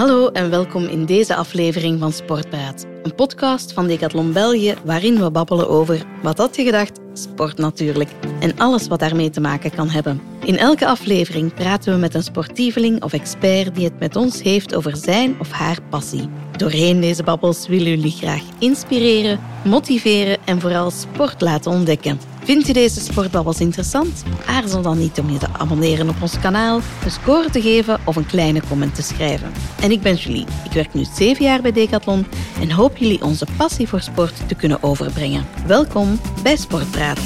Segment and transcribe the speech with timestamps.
[0.00, 2.86] Hallo en welkom in deze aflevering van Sportpraat.
[3.02, 8.08] Een podcast van Decathlon België waarin we babbelen over, wat had je gedacht, sport natuurlijk.
[8.38, 10.20] En alles wat daarmee te maken kan hebben.
[10.44, 14.74] In elke aflevering praten we met een sportieveling of expert die het met ons heeft
[14.74, 16.28] over zijn of haar passie.
[16.56, 22.29] Doorheen deze babbels willen jullie graag inspireren, motiveren en vooral sport laten ontdekken.
[22.42, 24.22] Vindt je deze sportbabbels interessant?
[24.46, 28.16] Aarzel dan niet om je te abonneren op ons kanaal, een score te geven of
[28.16, 29.52] een kleine comment te schrijven.
[29.80, 30.46] En ik ben Julie.
[30.64, 32.26] Ik werk nu zeven jaar bij Decathlon
[32.60, 35.46] en hoop jullie onze passie voor sport te kunnen overbrengen.
[35.66, 37.18] Welkom bij Sportpraat.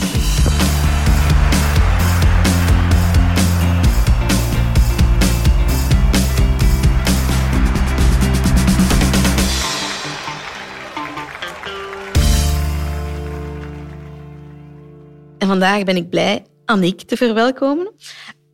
[15.45, 17.93] En vandaag ben ik blij Annick te verwelkomen.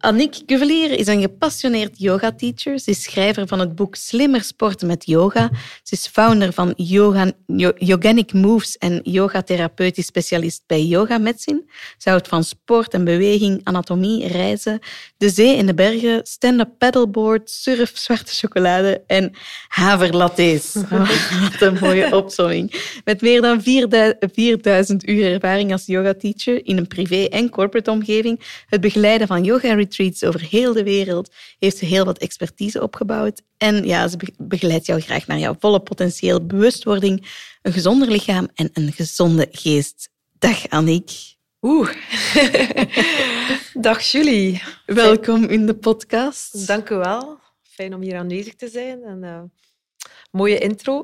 [0.00, 2.78] Annick Cuvelier is een gepassioneerd yoga-teacher.
[2.78, 5.50] Ze is schrijver van het boek Slimmer sporten met yoga.
[5.82, 7.32] Ze is founder van yoga,
[7.76, 11.64] Yoganic Moves en yogatherapeutisch specialist bij Yoga Medicine.
[11.98, 14.78] Ze houdt van sport en beweging, anatomie, reizen,
[15.16, 19.32] de zee en de bergen, stand-up paddleboard, surf, zwarte chocolade en
[19.68, 20.74] haverlattes.
[21.50, 22.98] Wat een mooie opzomming.
[23.04, 23.62] Met meer dan
[24.32, 29.88] 4000 uur ervaring als yoga-teacher in een privé- en corporate omgeving, het begeleiden van yoga
[29.90, 33.42] retreats over heel de wereld, heeft ze heel wat expertise opgebouwd.
[33.56, 37.26] En ja, ze begeleidt jou graag naar jouw volle potentieel, bewustwording,
[37.62, 40.08] een gezonder lichaam en een gezonde geest.
[40.38, 41.10] Dag Annick.
[41.62, 41.90] Oeh.
[43.86, 44.62] Dag Julie.
[44.86, 46.66] Welkom in de podcast.
[46.66, 47.38] Dank u wel.
[47.62, 49.02] Fijn om hier aanwezig te zijn.
[49.02, 49.40] En, uh,
[50.30, 51.02] mooie intro.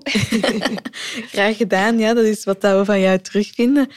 [1.32, 1.98] graag gedaan.
[1.98, 3.88] Ja, dat is wat we van jou terugvinden.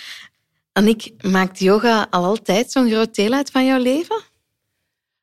[0.74, 4.22] Annick, maakt yoga al altijd zo'n groot deel uit van jouw leven?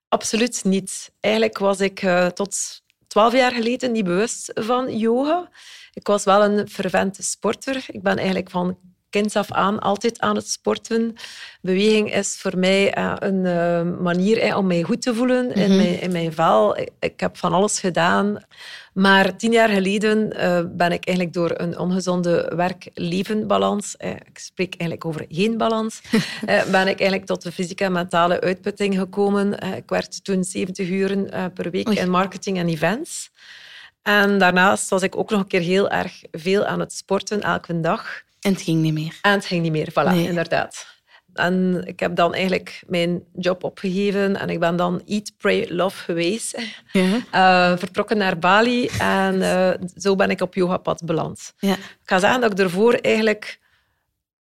[0.09, 1.13] Absoluut niet.
[1.21, 5.51] Eigenlijk was ik uh, tot twaalf jaar geleden niet bewust van yoga.
[5.93, 7.85] Ik was wel een fervente sporter.
[7.87, 8.79] Ik ben eigenlijk van
[9.17, 11.15] kinds af aan altijd aan het sporten.
[11.61, 15.77] Beweging is voor mij uh, een uh, manier om mij goed te voelen in, mhm.
[15.77, 16.79] mijn, in mijn vel.
[16.79, 18.45] Ik, ik, heb van alles gedaan.
[18.93, 24.75] Maar tien jaar geleden uh, ben ik eigenlijk door een ongezonde werk-leven-balans, uh, ik spreek
[24.79, 26.01] eigenlijk over geen balans,
[26.77, 29.59] ben ik eigenlijk tot de fysieke en mentale uitputting gekomen.
[29.77, 31.17] ik werkte toen 70 uur
[31.55, 33.31] per week in marketing en events.
[34.07, 37.81] En daarnaast was ik ook nog een keer heel erg veel aan het sporten, elke
[37.81, 38.25] dag.
[38.41, 39.19] En het ging niet meer.
[39.23, 40.95] En het ging niet meer, voilà, inderdaad.
[41.33, 46.05] En ik heb dan eigenlijk mijn job opgegeven en ik ben dan Eat, Pray, Love
[46.05, 46.59] geweest.
[46.93, 47.73] Ja.
[47.73, 51.55] Uh, vertrokken naar Bali en uh, zo ben ik op yogapad beland.
[51.59, 51.75] Ja.
[51.75, 53.59] Ik ga zeggen dat ik ervoor eigenlijk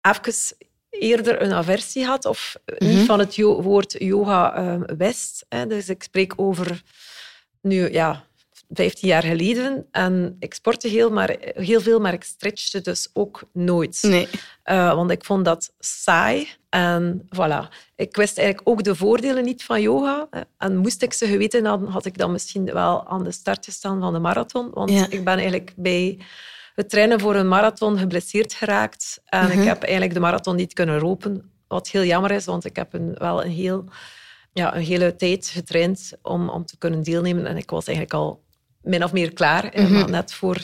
[0.00, 0.56] even
[0.90, 3.04] eerder een aversie had of niet mhm.
[3.04, 5.46] van het woord yoga uh, wist.
[5.48, 5.66] Hè.
[5.66, 6.82] Dus ik spreek over
[7.60, 8.24] nu, ja,
[8.72, 9.86] 15 jaar geleden.
[9.90, 13.98] En ik sportte heel, maar, heel veel, maar ik stretchte dus ook nooit.
[14.02, 14.28] Nee.
[14.64, 16.48] Uh, want ik vond dat saai.
[16.68, 17.68] En voilà.
[17.96, 20.28] Ik wist eigenlijk ook de voordelen niet van yoga.
[20.58, 24.00] En moest ik ze geweten hadden, had ik dan misschien wel aan de start gestaan
[24.00, 24.70] van de marathon.
[24.70, 26.18] Want ik ben eigenlijk bij
[26.74, 29.20] het trainen voor een marathon geblesseerd geraakt.
[29.24, 29.66] En ik mhm.
[29.66, 31.52] heb eigenlijk de marathon niet kunnen lopen.
[31.68, 33.84] Wat heel jammer is, want ik heb een, wel een, heel,
[34.52, 37.46] ja, een hele tijd getraind om, om te kunnen deelnemen.
[37.46, 38.41] En ik was eigenlijk al
[38.82, 39.72] min of meer klaar.
[39.74, 40.60] Mm Maar net voor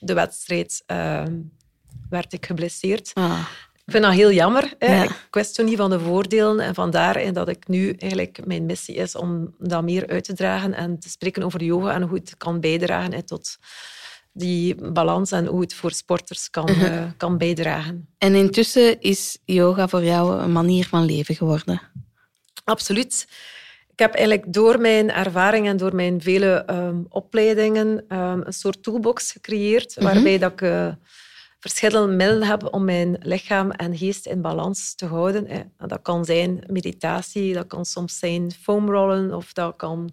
[0.00, 1.24] de, wedstrijd uh,
[2.10, 3.10] werd ik geblesseerd.
[3.14, 3.46] Ah.
[3.84, 4.74] Ik vind dat heel jammer.
[4.78, 6.60] Ik wist toen niet van de voordelen.
[6.60, 10.74] En vandaar dat ik nu eigenlijk mijn missie is om dat meer uit te dragen
[10.74, 13.58] en te spreken over yoga en hoe het kan bijdragen tot
[14.34, 16.84] die balans en hoe het voor sporters kan, mhm.
[16.84, 18.08] eh, kan bijdragen.
[18.18, 21.80] En intussen is yoga voor jou een manier van leven geworden?
[22.64, 23.26] Absoluut
[23.94, 28.82] ik heb eigenlijk door mijn ervaring en door mijn vele ehm, opleidingen um, een soort
[28.82, 30.04] toolbox gecreëerd, mhm.
[30.04, 30.88] waarbij dat ik uh,
[31.60, 35.72] verschillende middelen heb om mijn lichaam en geest in balans te houden.
[35.78, 40.12] Dat kan zijn meditatie, dat kan soms zijn foamrollen, of dat kan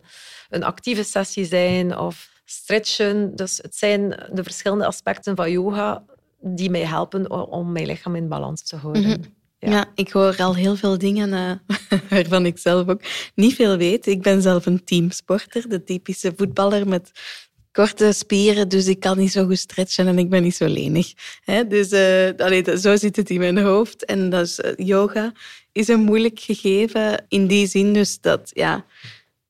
[0.49, 3.35] een actieve sessie zijn, of stretchen.
[3.35, 6.03] Dus het zijn de verschillende aspecten van yoga
[6.39, 9.01] die mij helpen om mijn lichaam in balans te houden.
[9.01, 9.41] Mhm.
[9.69, 9.91] Ja.
[9.96, 13.02] ik hoor al heel veel dingen uh, waarvan ik zelf ook
[13.35, 14.08] niet veel weet.
[14.08, 17.11] Ik ben zelf een teamsporter, de typische voetballer met
[17.72, 21.13] korte spieren, dus ik kan niet zo goed stretchen en ik ben niet zo lenig.
[21.67, 24.05] Dus uh, zo zit het in mijn hoofd.
[24.05, 25.31] En dus, yoga
[25.72, 28.85] is een moeilijk gegeven in die zin dus dat, ja,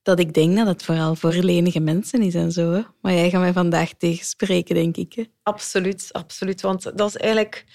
[0.01, 2.71] dat ik denk dat het vooral voor lenige mensen is en zo.
[2.71, 2.81] Hè?
[3.01, 5.13] Maar jij gaat mij vandaag tegenspreken, denk ik.
[5.13, 5.23] Hè?
[5.43, 6.61] Absoluut, absoluut.
[6.61, 7.65] Want dat is eigenlijk...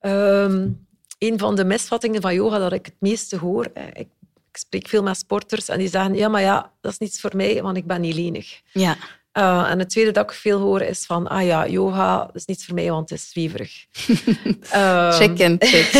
[0.00, 0.68] Ehm,
[1.18, 3.64] een van de misvattingen van yoga dat ik het meeste hoor.
[3.92, 4.08] Ik,
[4.50, 7.36] ik spreek veel met sporters en die zeggen, ja, maar ja, dat is niets voor
[7.36, 8.60] mij, want ik ben niet lenig.
[8.72, 8.96] Ja.
[9.38, 12.64] Uh, en het tweede dat ik veel hoor is van, ah ja, yoga is niet
[12.64, 13.86] voor mij, want het is zwieverig.
[14.74, 15.92] um, check en check.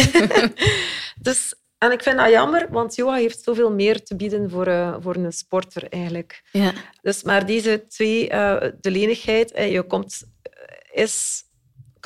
[1.27, 4.97] dus, en ik vind dat jammer, want yoga heeft zoveel meer te bieden voor, uh,
[5.01, 6.43] voor een sporter eigenlijk.
[6.53, 6.73] Ja.
[7.03, 10.23] Dus, maar deze twee, uh, de lenigheid, je komt,
[10.93, 11.45] is,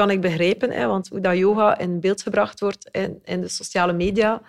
[0.01, 3.49] kan ik begrijpen, hè, want hoe dat yoga in beeld gebracht wordt in, in de
[3.49, 4.43] sociale media,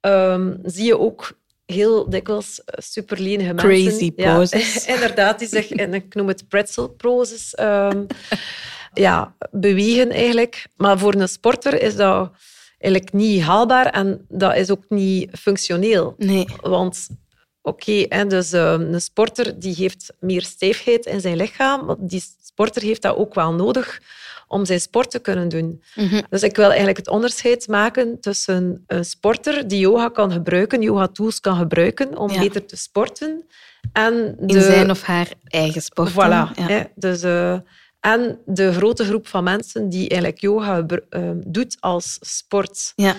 [0.00, 1.32] um, zie je ook
[1.66, 3.70] heel dikwijls eh, superlenige mensen.
[3.70, 4.84] Crazy poses.
[4.84, 8.06] Ja, inderdaad, die zich, en ik noem het pretzel poses, um,
[9.06, 10.66] ja, bewegen eigenlijk.
[10.76, 12.30] Maar voor een sporter is dat
[12.78, 16.14] eigenlijk niet haalbaar en dat is ook niet functioneel.
[16.18, 16.46] Nee.
[16.60, 17.08] Want
[17.62, 21.96] oké, okay, dus um, een sporter die heeft meer stijfheid in zijn lichaam.
[21.98, 24.00] Die sporter heeft dat ook wel nodig
[24.50, 25.82] om zijn sport te kunnen doen.
[25.94, 26.22] Mhm.
[26.30, 31.40] Dus ik wil eigenlijk het onderscheid maken tussen een sporter die yoga kan gebruiken, yoga-tools
[31.40, 33.46] kan gebruiken om beter te sporten.
[33.92, 34.54] En de...
[34.54, 36.10] In zijn of haar eigen sport.
[36.10, 36.14] Voilà.
[36.68, 36.88] Ja.
[36.94, 37.58] Dus, uh,
[38.00, 42.92] en de grote groep van mensen die eigenlijk yoga uh, doet als sport.
[42.96, 43.16] Ja.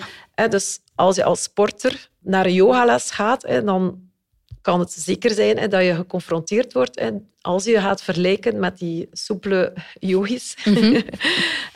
[0.48, 4.10] Dus als je als sporter naar een yogales gaat, dan
[4.62, 7.00] kan het zeker zijn dat je geconfronteerd wordt
[7.42, 10.56] als je gaat vergelijken met die soepele yogis.
[10.64, 11.00] Mhm.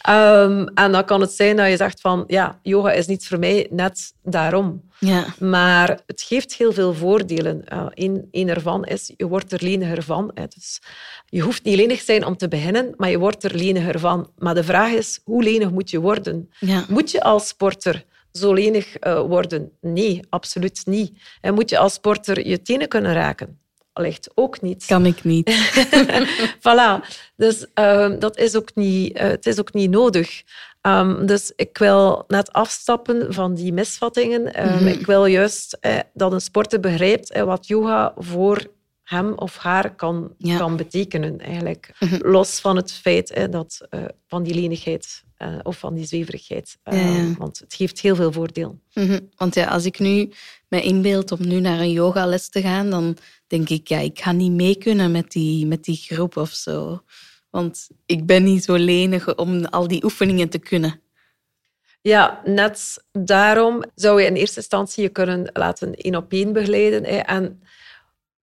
[0.09, 3.39] um, en dan kan het zijn dat je zegt van, ja, yoga is niet voor
[3.39, 4.85] mij, net daarom.
[4.99, 5.27] Ja.
[5.39, 7.65] Maar het geeft heel veel voordelen.
[7.73, 10.31] Uh, een, een ervan is, je wordt er leniger van.
[10.35, 10.45] Hè.
[10.55, 10.81] Dus
[11.27, 14.31] je hoeft niet lenig te zijn om te beginnen, maar je wordt er leniger van.
[14.39, 16.51] Maar de vraag is, hoe lenig moet je worden?
[16.59, 16.85] Ja.
[16.89, 18.05] Moet je als sporter
[18.37, 19.73] zo lenig uh, worden?
[19.81, 21.19] Nee, absoluut niet.
[21.41, 23.59] En moet je als sporter je tenen kunnen raken?
[23.93, 24.87] Allicht ook niet.
[24.87, 25.51] Kan ik niet.
[26.67, 27.07] voilà.
[27.37, 30.43] Dus uh, dat is ook niet, uh, het is ook niet nodig.
[30.87, 34.63] Um, dus ik wil net afstappen van die misvattingen.
[34.63, 34.87] Um, mm-hmm.
[34.87, 38.67] Ik wil juist eh, dat een sporter begrijpt eh, wat yoga voor
[39.07, 40.57] hem of haar kan, ja.
[40.57, 41.41] kan betekenen.
[41.41, 41.91] Eigenlijk.
[41.99, 42.31] Mm-hmm.
[42.31, 43.89] Los van het feit eh, dat,
[44.27, 46.79] van die lenigheid uh, of van die zweverigheid.
[46.85, 47.35] Uh, ja, ja.
[47.39, 48.81] Want het geeft heel veel voordeel.
[48.93, 49.29] Mm-hmm.
[49.37, 50.33] Want ja, als ik nu
[50.69, 53.17] me inbeeld om nu naar een yogales te gaan, dan
[53.47, 57.03] denk ik, ja, ik ga niet mee kunnen met die, met die groep of zo.
[57.51, 61.01] Want ik ben niet zo lenig om al die oefeningen te kunnen.
[62.01, 67.05] Ja, net daarom zou je in eerste instantie je kunnen laten één op één begeleiden.
[67.05, 67.17] Hè.
[67.17, 67.63] En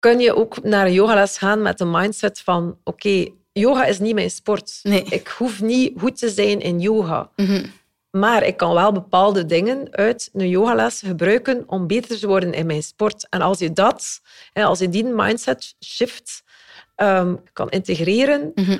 [0.04, 3.98] kun je ook naar een yogales gaan met de mindset van oké, okay, yoga is
[3.98, 4.80] niet mijn sport.
[4.82, 5.04] Nee.
[5.04, 7.30] Ik hoef niet goed te zijn in yoga.
[7.36, 7.72] Mm-hmm.
[8.10, 12.66] Maar ik kan wel bepaalde dingen uit een yogales gebruiken om beter te worden in
[12.66, 13.26] mijn sport.
[13.28, 14.20] En als je dat,
[14.52, 16.42] als je die mindset shift
[16.96, 18.78] um, kan integreren, mm-hmm.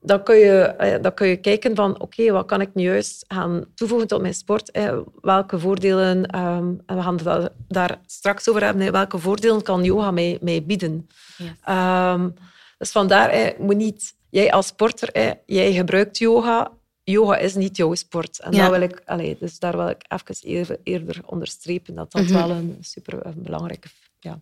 [0.00, 3.24] Dan, kun je, dan kun je kijken van oké, okay, wat kan ik nu juist
[3.28, 4.78] gaan toevoegen tot mijn sport?
[5.20, 10.10] Welke voordelen, um, en we gaan het daar straks over hebben, welke voordelen kan yoga
[10.10, 11.08] mij, mij bieden?
[11.36, 11.48] Yes.
[11.68, 12.34] Um,
[12.78, 16.78] dus vandaar, moet niet, jij als sporter, jij gebruikt yoga
[17.10, 18.40] yoga is niet jouw sport.
[18.40, 18.68] En ja.
[18.68, 22.36] dat wil ik, dus daar wil ik even eerder, eerder onderstrepen dat dat mm-hmm.
[22.36, 23.88] wel een super belangrijke
[24.18, 24.40] ja,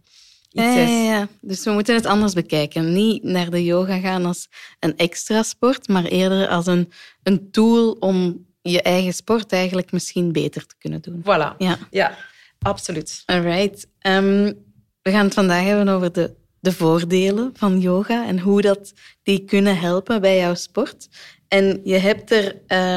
[0.51, 0.77] iets ja.
[0.77, 2.93] Ja, ja, Dus we moeten het anders bekijken.
[2.93, 4.49] Niet naar de yoga gaan als
[4.81, 6.93] een extra sport, maar eerder als een,
[7.23, 11.21] een tool om je eigen sport eigenlijk misschien beter te kunnen doen.
[11.23, 11.57] Voilà.
[11.59, 12.17] Ja, ja
[12.59, 13.23] absoluut.
[13.27, 13.87] All right.
[14.01, 14.67] Um,
[15.03, 18.93] we gaan het vandaag hebben over de, de voordelen van yoga en hoe dat
[19.23, 21.09] die kunnen helpen bij jouw sport.
[21.49, 22.45] En je hebt er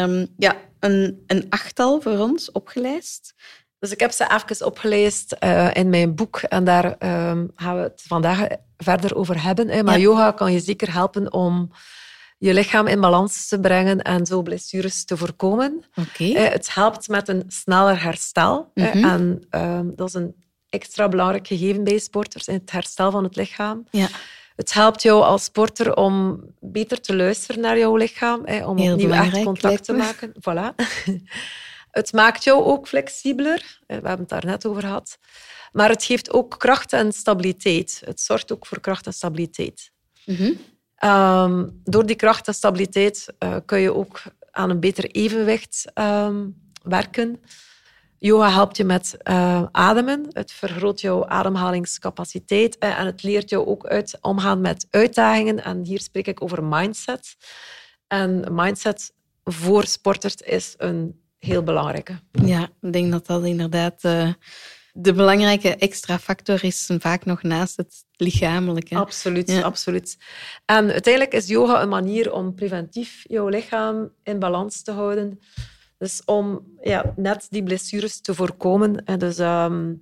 [0.03, 3.33] um, ja, een, een achttal voor ons opgelijst.
[3.81, 7.81] Dus ik heb ze even opgeleest uh, in mijn boek en daar um, gaan we
[7.81, 8.47] het vandaag
[8.77, 9.67] verder over hebben.
[9.67, 9.83] Hè.
[9.83, 10.01] Maar Ja.
[10.03, 11.71] yoga kan je zeker helpen om
[12.37, 15.83] je lichaam in balans te brengen en zo blessures te voorkomen.
[15.95, 16.23] Oké.
[16.23, 18.71] Eh, Het helpt met een sneller herstel.
[18.73, 19.03] Mhm.
[19.05, 20.35] En ehm, dat is een
[20.69, 23.87] extra belangrijk gegeven bij sporters, in het herstel van het lichaam.
[23.91, 24.07] Ja.
[24.55, 28.93] Het helpt jou als sporter om beter te luisteren naar jouw lichaam, hè, om Heel
[28.93, 30.33] opnieuw echt contact te maken.
[30.33, 30.75] Voilà.
[31.91, 33.79] het maakt jou ook flexibeler.
[33.87, 35.17] We hebben het daar net over gehad.
[35.71, 38.01] Maar het geeft ook kracht en stabiliteit.
[38.05, 39.91] Het zorgt ook voor kracht en stabiliteit.
[40.25, 40.53] Mhm.
[40.95, 44.21] Ehm, door die kracht en stabiliteit eh, kun je ook
[44.51, 46.47] aan een beter evenwicht ehm,
[46.83, 47.41] werken.
[48.17, 50.25] Yoga helpt je met eh, ademen.
[50.29, 55.63] Het vergroot jouw ademhalingscapaciteit eh, en het leert jou ook uit omgaan met uitdagingen.
[55.63, 57.35] En hier spreek ik over mindset.
[58.07, 62.19] En mindset voor sporters is een heel belangrijke.
[62.45, 64.33] Ja, ik denk dat dat inderdaad eh,
[64.93, 68.95] de belangrijke extra factor is, vaak nog naast het lichamelijke.
[68.95, 69.61] Absoluut, Ja.
[69.61, 70.17] absoluut.
[70.65, 75.39] En uiteindelijk is yoga een manier om preventief jouw lichaam in balans te houden.
[75.97, 79.05] Dus om ja, net die blessures te voorkomen.
[79.05, 79.93] En dus ehm,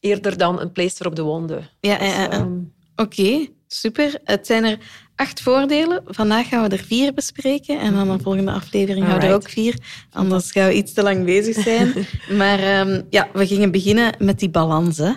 [0.00, 1.68] eerder dan een pleister op de wonden.
[1.80, 2.30] Ja, Dus, ja, ja.
[2.30, 2.58] ehm,
[2.96, 4.20] Oké, super.
[4.24, 4.78] Het zijn er
[5.16, 6.02] acht voordelen.
[6.06, 7.80] Vandaag gaan we er vier bespreken.
[7.80, 9.78] En dan de volgende aflevering gaan we er ook vier.
[10.12, 11.92] Anders gaan we iets te lang bezig zijn.
[12.38, 14.98] maar ehm, ja, we gingen beginnen met die balans.
[14.98, 15.12] Hè?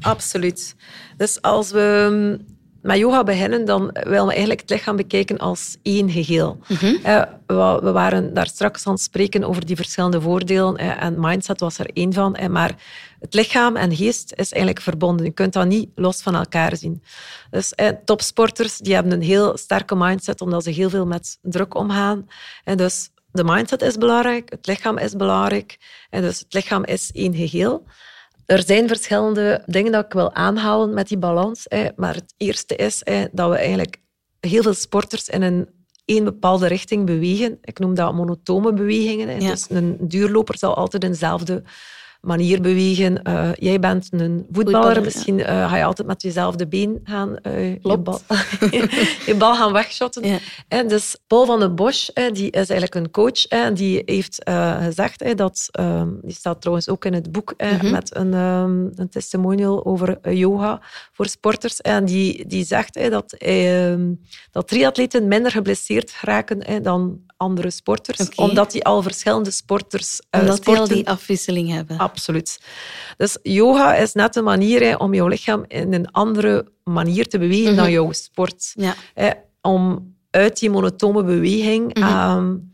[0.00, 0.74] Absoluut.
[1.16, 2.38] Dus als we
[2.82, 6.58] met yoga beginnen, dan willen we eigenlijk het lichaam bekijken als één geheel.
[6.68, 6.94] Mhm.
[7.02, 11.60] Eh, we, waren daar straks aan het spreken over die verschillende voordelen eh, en mindset
[11.60, 12.34] was er één van.
[12.36, 12.74] Eh, maar
[13.20, 15.26] het lichaam en geest is eigenlijk verbonden.
[15.26, 17.02] Je kunt dat niet los van elkaar zien.
[17.50, 17.72] Dus
[18.04, 22.28] topsporters die hebben een heel sterke mindset omdat ze heel veel met druk omgaan.
[22.64, 25.78] En dus de mindset is belangrijk, het lichaam is belangrijk.
[26.10, 27.84] En dus het lichaam is één geheel.
[28.46, 31.66] Er zijn verschillende dingen dat ik wil aanhalen met die balans.
[31.96, 34.00] Maar het eerste is dat we eigenlijk
[34.40, 35.68] heel veel sporters in een
[36.04, 37.58] één bepaalde richting bewegen.
[37.62, 39.40] Ik noem dat monotone bewegingen.
[39.40, 41.62] Dus een duurloper zal altijd in dezelfde
[42.22, 43.20] manier bewegen.
[43.28, 47.74] Uh, jij bent een voetballer, misschien uh, ga je altijd met jezelfde been gaan uh,
[47.74, 48.20] je, bal,
[49.26, 50.26] je bal gaan wegshotten.
[50.26, 50.38] Ja.
[50.68, 54.42] En dus Paul van den Bosch, die is eigenlijk een coach, en die heeft
[54.80, 57.90] gezegd dat, ehm, die staat trouwens ook in het boek mm -hmm.
[57.90, 60.80] met een, um, een, testimonial over yoga
[61.12, 64.12] voor sporters, en die, die zegt dat, ehm,
[64.50, 70.56] dat triatleten minder geblesseerd raken dan andere sporters, omdat die al verschillende sporters uh, omdat
[70.56, 70.84] sporten.
[70.84, 71.98] die al die afwisseling hebben.
[71.98, 72.60] Absoluut.
[73.16, 77.76] Dus yoga is net een manier om jouw lichaam in een andere manier te bewegen
[77.76, 77.92] dan mhm.
[77.92, 78.74] jouw sport.
[78.74, 78.94] Ja.
[79.60, 82.72] om uit die monotone beweging, mm -hmm.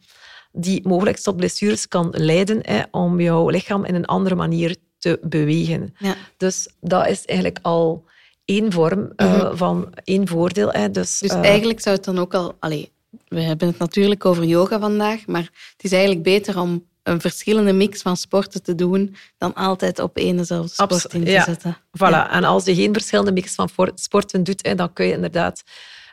[0.53, 5.95] die mogelijk tot blessures kan leiden, om jouw lichaam in een andere manier te bewegen.
[5.99, 6.15] Ja.
[6.37, 8.05] Dus dat is eigenlijk al
[8.45, 10.73] één vorm uh, van één voordeel.
[10.93, 12.57] Dus, dus uh, eigenlijk zou het dan ook al...
[12.59, 12.93] Allee,
[13.29, 17.73] we hebben het natuurlijk over yoga vandaag, maar het is eigenlijk beter om een verschillende
[17.73, 21.77] mix van sporten te doen dan altijd op één dezelfde sport in te zetten.
[21.77, 22.31] Voilà.
[22.31, 25.63] En als je geen verschillende mix van sporten doet, dan kun je inderdaad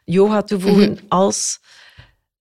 [0.06, 1.02] yoga toevoegen mhm.
[1.08, 1.60] als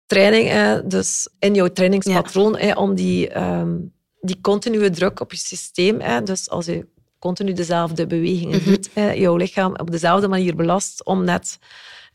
[0.07, 0.81] training.
[0.85, 3.77] Dus in jouw trainingspatroon, om die, ehm,
[4.21, 6.87] die continue druk op je systeem, dus als je
[7.19, 8.71] continu dezelfde bewegingen mhm.
[8.71, 11.59] doet, jouw lichaam op dezelfde manier belast om net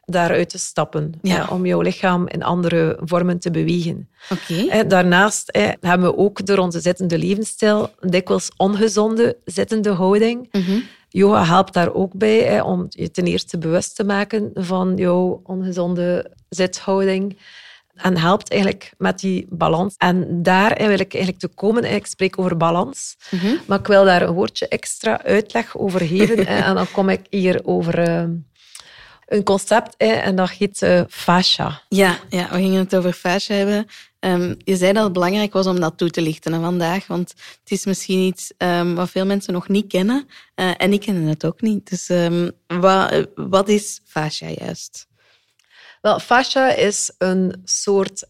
[0.05, 1.13] daaruit te stappen.
[1.22, 1.48] Ja.
[1.50, 4.10] om jouw lichaam in andere vormen te bewegen.
[4.29, 4.88] Okay.
[4.88, 10.48] Daarnaast hebben we ook door onze zittende levensstijl dikwijls ongezonde zittende houding.
[10.51, 10.83] Mm
[11.15, 16.31] Yoga helpt daar ook bij om je ten eerste bewust te maken van jouw ongezonde
[16.50, 17.38] zithouding.
[17.95, 19.95] En helpt eigenlijk met die balans.
[19.98, 21.93] En daar wil ik eigenlijk te komen.
[21.93, 23.15] Ik spreek over balans.
[23.31, 23.55] Mhm.
[23.67, 26.45] Maar ik wil daar een woordje extra uitleg over geven.
[26.65, 28.24] en dan kom ik hier over eh,
[29.34, 31.82] een concept en dat heet uh, fascia.
[31.90, 33.86] Ja, ja, we gingen het over fascia hebben.
[34.20, 37.72] Um, je zei dat het belangrijk was om dat toe te lichten vandaag, want het
[37.72, 40.28] is misschien iets um, wat veel mensen nog niet kennen.
[40.56, 41.90] Uh, en ik ken het ook niet.
[41.90, 42.12] Dus
[42.68, 45.08] wat, wat is fascia juist?
[46.03, 48.27] Wel, fascia is een soort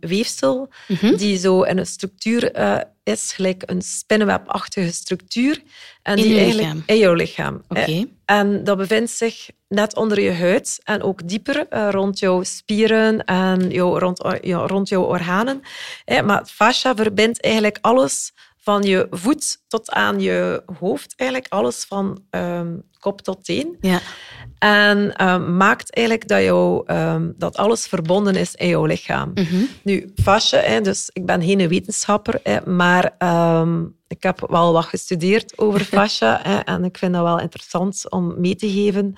[0.00, 5.62] weefsel mm die zo in een structuur uh, is, gelijk een spinnenwebachtige structuur.
[6.02, 6.82] En in die eigenlijk lichaam?
[6.86, 7.62] In jouw lichaam.
[7.68, 8.06] Okay.
[8.24, 13.24] En dat bevindt zich net onder je huid en ook dieper uh, rond jouw spieren
[13.24, 15.62] en jou, rond, rond jouw organen.
[16.04, 18.32] Eh, maar fascia verbindt eigenlijk alles
[18.64, 23.76] van je voet tot aan je hoofd, eigenlijk alles van um, kop tot teen.
[23.80, 24.00] Ja.
[24.58, 29.30] En um, maakt eigenlijk dat, jou, um, dat alles verbonden is in jouw lichaam.
[29.34, 29.68] Mm -hmm.
[29.82, 33.04] Nu, fascia, hè, dus ik ben geen wetenschapper, hè, maar
[34.06, 38.40] ik heb wel wat gestudeerd over fascia hè, en ik vind dat wel interessant om
[38.40, 39.14] mee te geven.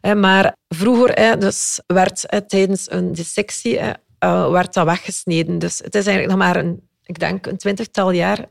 [0.00, 3.92] Hè, maar vroeger hè, dus werd hè, tijdens een dissectie hè,
[4.24, 5.58] uh, werd dat weggesneden.
[5.58, 8.48] Dus het is eigenlijk nog maar een, ik denk, een twintigtal jaar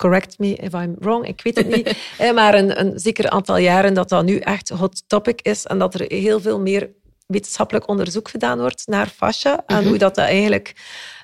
[0.00, 1.96] correct me if I'm wrong, ik weet het niet.
[2.38, 5.94] maar een, een zeker aantal jaren dat dat nu echt hot topic is en dat
[5.94, 6.90] er heel veel meer
[7.26, 9.88] wetenschappelijk onderzoek gedaan wordt naar fascia en mhm.
[9.88, 10.74] hoe dat, dat eigenlijk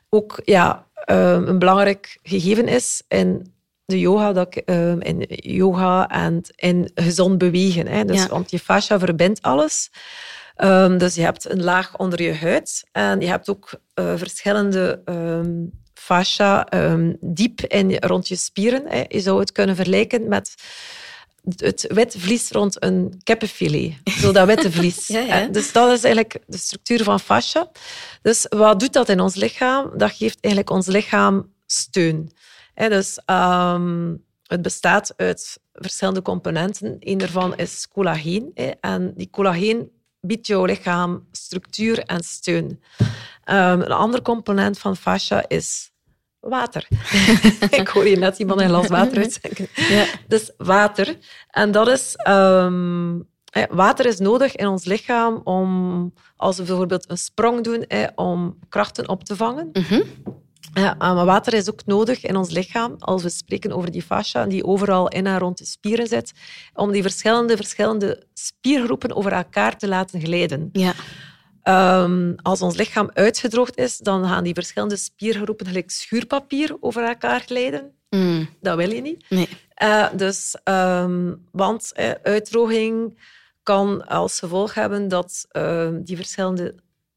[0.09, 3.55] ook ja, ehm, een belangrijk gegeven is in
[3.85, 7.87] de yoga, dat ik, um, in yoga en in gezond bewegen.
[7.87, 8.05] Hè.
[8.05, 9.91] Dus, Want je fascia verbindt alles.
[10.57, 15.03] Um, dus je hebt een laag onder je huid en je hebt ook uh, verschillende
[15.05, 18.83] um, fascia um, diep in, rond je spieren.
[18.89, 19.05] Hè.
[19.09, 20.55] Je zou het kunnen vergelijken met
[21.57, 23.95] het wit vlies rond een kippenfilet.
[24.05, 25.07] Zo dat witte vlies.
[25.17, 25.47] ja, ja.
[25.47, 27.71] Dus dat is eigenlijk de structuur van fascia.
[28.23, 29.91] Dus wat doet dat in ons lichaam?
[29.97, 32.31] Dat geeft eigenlijk ons lichaam steun.
[32.75, 36.97] Dus um, het bestaat uit verschillende componenten.
[37.01, 38.51] Een daarvan is collageen.
[38.81, 42.81] En die collageen biedt jouw lichaam structuur en steun.
[43.49, 45.91] Um, een ander component van fascia is
[46.49, 46.89] water.
[47.81, 49.69] ik hoor je net iemand een glas water uitzenken.
[49.75, 50.05] Ja.
[50.29, 51.17] Dus water.
[51.51, 53.27] En dat is um,
[53.71, 59.09] water is nodig in ons lichaam om, als we bijvoorbeeld een sprong doen, om krachten
[59.09, 59.69] op te vangen.
[59.73, 60.03] Mhm.
[60.75, 64.47] Ja, maar water is ook nodig in ons lichaam, als we spreken over die fascia,
[64.47, 66.33] die overal in en rond de spieren zit,
[66.75, 70.69] om die verschillende, verschillende spiergroepen over elkaar te laten glijden.
[70.73, 70.93] Ja.
[71.69, 77.41] Um, als ons lichaam uitgedroogd is, dan gaan die verschillende spiergroepen gelijk schuurpapier over elkaar
[77.41, 77.93] glijden.
[78.11, 78.49] Mm.
[78.61, 79.25] Dat wil je niet.
[79.29, 79.49] Nee.
[79.83, 83.19] Uh, dus, um, want uh, uitdroging
[83.63, 86.75] kan als gevolg hebben dat uh, die verschillende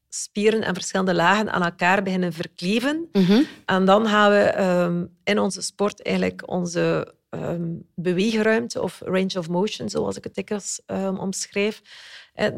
[0.08, 3.08] spieren en verschillende lagen aan elkaar beginnen verkleven.
[3.12, 9.38] Mm En dan gaan we um, in onze sport eigenlijk onze um, beweegruimte of range
[9.38, 11.88] of motion, zoals ik het dikwijls um, omschrijf, eh,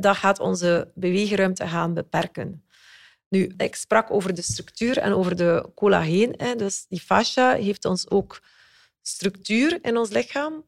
[0.01, 2.65] dat gaat onze beweegruimte gaan beperken.
[3.29, 6.37] Nu, ik sprak over de structuur en over de collageen.
[6.57, 8.41] Dus die fascia heeft ons ook
[9.03, 10.65] structuur in ons lichaam.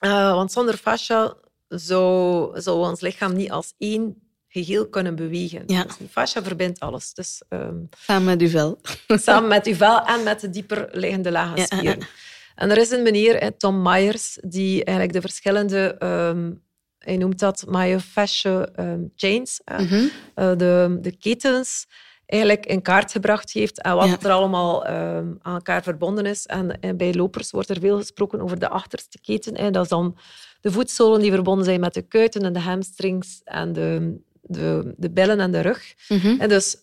[0.00, 1.34] Uh, want zonder fascia
[1.68, 5.62] zou, zou ons lichaam niet als één geheel kunnen bewegen.
[5.66, 5.82] Ja.
[5.82, 7.14] Dus die fascia verbindt alles.
[7.14, 8.80] Dus, um, samen met uw vel.
[9.06, 12.06] Samen met uw vel en met de dieper liggende lagen spieren.
[12.54, 15.96] En er is een meneer, Tom Myers, die eigenlijk de verschillende...
[16.02, 16.68] Um,
[17.00, 21.86] hij noemt dat myofascial um, chains, mm de, de ketens,
[22.26, 26.46] eigenlijk in kaart gebracht heeft en wat er allemaal aan elkaar verbonden is.
[26.46, 29.56] En, en, bij lopers wordt er veel gesproken over de achterste keten.
[29.56, 29.70] Hè.
[29.70, 30.16] Dat is dan
[30.60, 35.10] de voetzolen die verbonden zijn met de kuiten en de hamstrings en de, de, de
[35.10, 35.94] billen en de rug.
[36.08, 36.40] Mhm.
[36.40, 36.76] En dus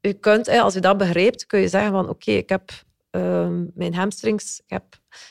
[0.00, 2.70] je kunt, als je dat begrijpt, kun je zeggen van oké, ik heb
[3.14, 4.84] ehm, mijn hamstrings, ik, heb,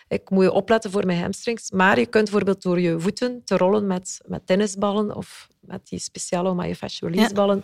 [0.07, 1.71] ik moet je opletten voor mijn hamstrings.
[1.71, 5.99] Maar je kunt bijvoorbeeld door je voeten te rollen met, met tennisballen of met die
[5.99, 7.63] speciale myofascial release ballen,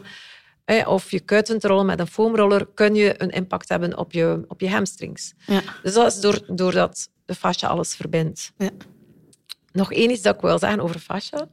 [0.86, 4.46] of je kuiten te rollen met een foamroller, kun je een impact hebben op je,
[4.48, 5.34] op je hamstrings.
[5.46, 5.62] Ja.
[5.84, 8.52] Dus dat is door, doordat de fascia alles verbindt.
[8.58, 8.70] Ja.
[9.72, 11.48] Nog één iets dat ik wil zeggen over fascia.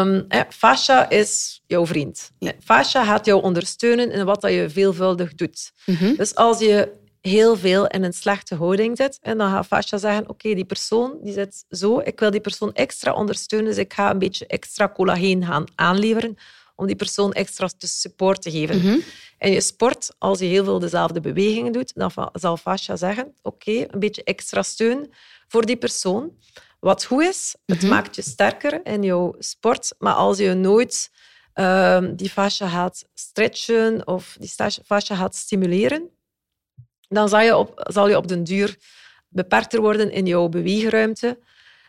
[0.00, 2.30] um, fascia is jouw vriend.
[2.38, 2.52] Ja.
[2.64, 5.72] Fascia gaat jou ondersteunen in wat je veelvuldig doet.
[5.86, 6.14] Mhm.
[6.14, 10.28] Dus als je heel veel in een slechte houding zit, en dan gaat fascia zeggen,
[10.28, 14.10] oké, die persoon die zit zo, ik wil die persoon extra ondersteunen, dus ik ga
[14.10, 16.36] een beetje extra collageen gaan aanleveren
[16.76, 18.80] om die persoon extra support te geven.
[18.82, 19.02] Mm
[19.38, 23.86] En je sport, als je heel veel dezelfde bewegingen doet, dan zal fascia zeggen, oké,
[23.90, 25.10] een beetje extra steun
[25.48, 26.36] voor die persoon.
[26.80, 27.90] Wat goed is, het mhm.
[27.90, 31.10] maakt je sterker in jouw sport, maar als je nooit
[31.54, 34.52] uh, die fascia gaat stretchen of die
[34.84, 36.10] fascia gaat stimuleren,
[37.08, 38.76] dan zal je op, zal je op den duur
[39.28, 41.38] beperkter worden in jouw beweegruimte,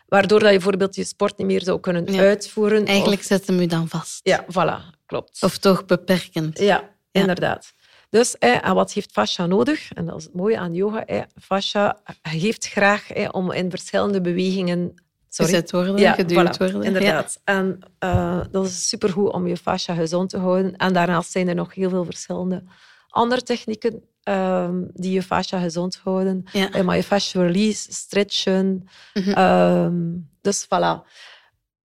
[0.06, 2.86] waardoor dat je bijvoorbeeld je sport niet meer zou kunnen uitvoeren.
[2.86, 3.26] Eigenlijk of...
[3.26, 4.20] zet hem u dan vast.
[4.22, 5.42] Ja, voilà, klopt.
[5.42, 6.58] Of toch beperkend.
[6.58, 7.72] Ja, inderdaad.
[8.10, 9.92] Dus en wat heeft fascia nodig?
[9.92, 11.26] En dat is het mooie aan yoga.
[11.40, 14.94] fascia geeft graag om in verschillende bewegingen
[15.32, 15.52] Sorry.
[15.52, 16.82] Gezet worden, ja, geduwd worden.
[16.82, 17.40] Inderdaad.
[17.44, 20.76] En uh, dat is supergoed om je fascia gezond te houden.
[20.76, 22.62] En daarnaast zijn er nog heel veel verschillende
[23.08, 26.44] andere technieken um, die je fascia gezond houden.
[26.52, 26.76] Ja.
[26.76, 28.88] Uh, maar je fascia release, stretchen.
[29.14, 29.38] Mm -hmm.
[29.38, 31.08] um, dus voilà.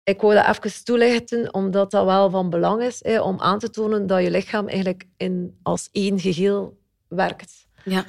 [0.09, 3.71] Ik wou dat even toelichten, omdat dat wel van belang is, hè, om aan te
[3.71, 7.67] tonen dat je lichaam eigenlijk in, als één geheel werkt.
[7.85, 8.05] Ja.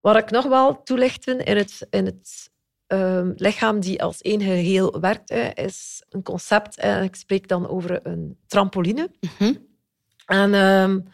[0.00, 2.50] Wat ik nog wel toelichten in het, in het
[2.86, 6.76] um, lichaam die als één geheel werkt, hè, is een concept.
[6.76, 9.10] En ik spreek dan over een trampoline.
[9.38, 9.66] Mm
[10.26, 11.04] En um,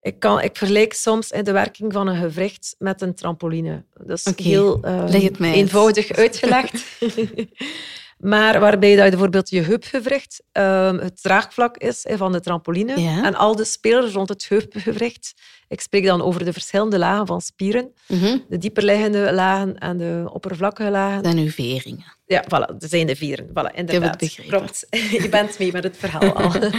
[0.00, 3.84] ik, kan, ik vergelijk soms de werking van een gewricht met een trampoline.
[3.92, 4.46] Dat is okay.
[4.46, 6.84] heel um, eenvoudig uitgelegd.
[8.18, 13.34] maar waarbij dat je bijvoorbeeld je heupgewricht um, het draagvlak is van de trampoline en
[13.34, 15.34] al de spelers rond het heupgewricht.
[15.68, 17.92] Ik spreek dan over de verschillende lagen van spieren.
[18.06, 18.38] Mhm.
[18.48, 21.22] De dieperliggende lagen en de oppervlakkige lagen.
[21.22, 22.16] En uw veringen.
[22.26, 23.46] Ja, voilà, dat zijn de vieren.
[23.48, 24.22] Voilà, inderdaad.
[24.22, 24.86] Ik heb het
[25.22, 26.52] Je bent mee met het verhaal al.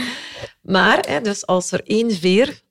[0.61, 2.61] maar, hè, dus als er één veer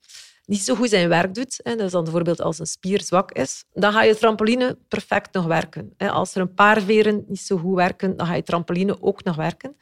[0.49, 3.63] niet zo goed zijn werk doet, hè, dus dan bijvoorbeeld als een spier zwak is,
[3.73, 5.93] dan ga je trampoline perfect nog werken.
[5.97, 9.35] Als er een paar veren niet zo goed werken, dan ga je trampoline ook nog
[9.35, 9.75] werken.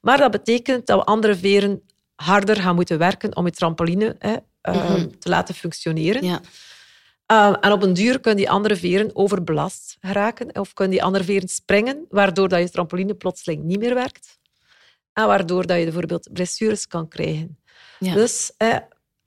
[0.00, 1.82] Maar dat betekent dat we andere veren
[2.14, 5.08] harder gaan moeten werken om je trampoline hè, ehm, mhm.
[5.18, 6.24] te laten functioneren.
[6.24, 6.40] Ja.
[7.26, 11.24] Ehm, en op een duur kunnen die andere veren overbelast geraken of kunnen die andere
[11.24, 14.38] veren springen, waardoor dat je trampoline plotseling niet meer werkt.
[15.12, 17.58] En waardoor dat je bijvoorbeeld blessures kan krijgen.
[17.98, 18.14] Ja.
[18.14, 18.52] Dus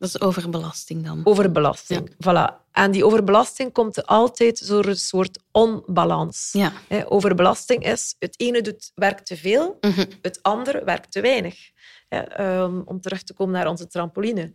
[0.04, 1.22] dat is overbelasting dan.
[1.24, 2.62] Overbelasting, voilà.
[2.72, 6.50] En die overbelasting komt altijd door een soort onbalans.
[6.52, 6.72] Ja.
[7.06, 10.06] Overbelasting is, het ene doet, werkt te veel, mhm.
[10.22, 11.56] het andere werkt te weinig.
[12.10, 14.54] Ehm, om terug te komen naar onze trampoline.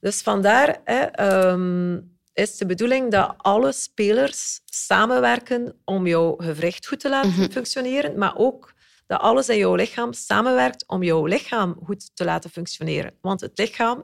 [0.00, 2.00] Dus vandaar ehm,
[2.32, 7.50] is de bedoeling dat alle spelers samenwerken om jouw gewricht goed te laten mhm.
[7.50, 8.74] functioneren, maar ook
[9.06, 13.14] dat alles in jouw lichaam samenwerkt om jouw lichaam goed te laten functioneren.
[13.20, 14.02] Want het lichaam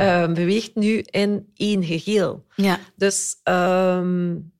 [0.00, 2.46] uh, beweegt nu in één geheel.
[2.56, 2.78] Ja.
[2.96, 4.52] Dus, um,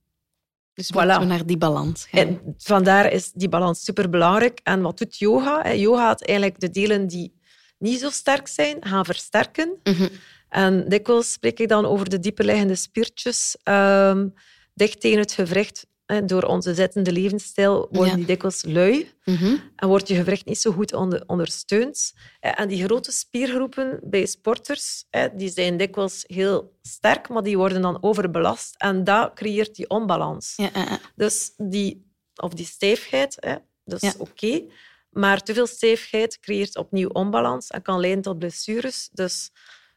[0.74, 1.18] dus voilà.
[1.18, 2.20] we naar die balans gaan.
[2.20, 4.60] En vandaar is die balans superbelangrijk.
[4.62, 5.74] En wat doet yoga?
[5.74, 7.40] Yoga gaat eigenlijk de delen die
[7.78, 9.80] niet zo sterk zijn, gaan versterken.
[9.82, 10.08] Mm
[10.48, 14.34] En dikwijls spreek ik dan over de dieperliggende spiertjes um,
[14.74, 15.86] dicht tegen het gewricht
[16.20, 19.56] door onze zittende levensstijl worden die dikwijls lui mhm.
[19.76, 20.92] en wordt je gewricht niet zo goed
[21.26, 22.12] ondersteund.
[22.40, 25.04] En die grote spiergroepen bij sporters
[25.36, 30.52] die zijn dikwijls heel sterk, maar die worden dan overbelast en dat creëert die onbalans.
[30.56, 34.62] Ja, dus die, of die stijfheid, dat is oké.
[35.10, 39.08] maar te veel stijfheid creëert opnieuw onbalans en kan leiden tot blessures.
[39.12, 39.50] Dus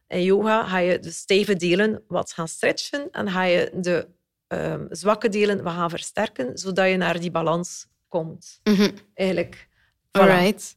[0.08, 4.08] in yoga ga je de stijve delen wat gaan stretchen en ga je de
[4.48, 8.60] um, zwakke delen wat gaan versterken, zodat je naar die balans komt.
[8.64, 9.68] Mm Eigenlijk.
[9.68, 10.22] Voilà.
[10.22, 10.76] Alright.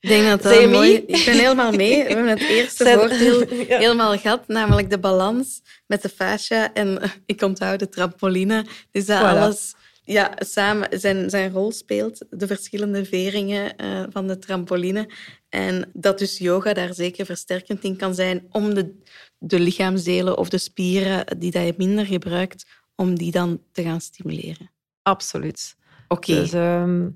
[0.00, 0.94] Ik denk dat dat mooi...
[0.94, 2.02] Ik ben helemaal mee.
[2.02, 2.98] We hebben het eerste Zijn...
[2.98, 3.46] voordeel
[3.78, 6.72] helemaal gehad, namelijk de balans met de fascia.
[6.72, 8.66] En ik onthoud de trampoline.
[8.90, 14.38] Dus dat alles ja, samen zijn, zijn rol speelt, de verschillende veringen uh, van de
[14.38, 15.10] trampoline.
[15.48, 18.94] En dat dus yoga daar zeker versterkend in kan zijn om de,
[19.38, 24.00] de lichaamsdelen of de spieren die dat je minder gebruikt, om die dan te gaan
[24.00, 24.70] stimuleren.
[25.02, 25.76] Absoluut.
[26.08, 26.34] Oké.
[26.34, 27.08] Dus, ehm,